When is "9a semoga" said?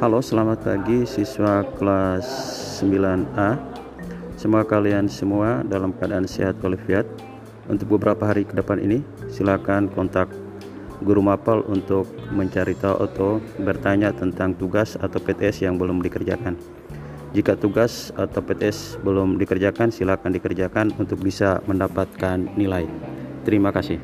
2.80-4.64